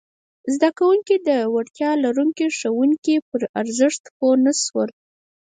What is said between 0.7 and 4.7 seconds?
کوونکي د وړتیا لرونکي ښوونکي پر ارزښت پوه نه